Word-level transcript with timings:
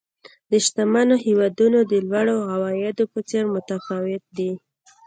د 0.51 0.53
شتمنو 0.65 1.15
هېوادونو 1.25 1.79
د 1.91 1.93
لوړو 2.07 2.37
عوایدو 2.53 3.03
په 3.13 3.19
څېر 3.29 3.43
متفاوت 3.53 4.23
دي. 4.37 4.51